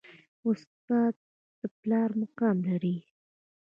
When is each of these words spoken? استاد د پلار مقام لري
استاد 0.49 1.13
د 1.59 1.61
پلار 1.79 2.09
مقام 2.21 2.57
لري 2.69 2.97